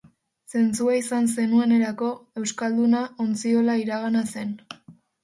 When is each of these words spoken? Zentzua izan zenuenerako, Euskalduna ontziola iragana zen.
Zentzua 0.51 0.93
izan 0.99 1.27
zenuenerako, 1.43 2.09
Euskalduna 2.41 3.03
ontziola 3.27 3.77
iragana 3.83 4.25
zen. 4.33 4.57